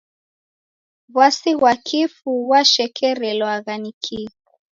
W'asi 1.15 1.51
ghwa 1.59 1.73
kifu 1.85 2.31
ghwashekerelwagha 2.45 3.75
ni 3.81 3.91
kii? 4.03 4.29